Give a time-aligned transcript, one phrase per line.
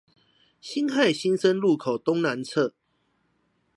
[0.59, 2.73] 辛亥新生路口東南側